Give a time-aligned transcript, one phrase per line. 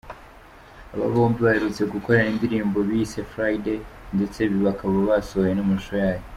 [0.93, 3.79] Aba bombi baherutse gukorana indirimbo bise ’Friday’
[4.15, 6.23] ndetse bakaba basohoye n’amashusho yayo.